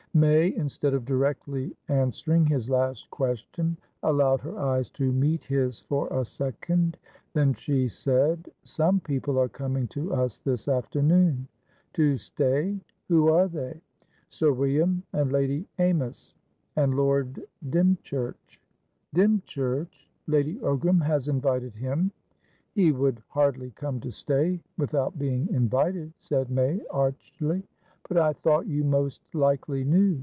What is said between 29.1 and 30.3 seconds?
likely knew.